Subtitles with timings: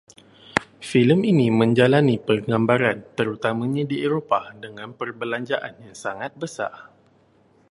[0.89, 6.73] Filem ini menjalani penggambaran terutamanya di Eropah, dengan perbelanjaan yang sangat besar